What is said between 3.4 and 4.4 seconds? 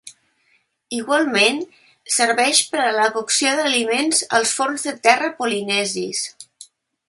dels aliments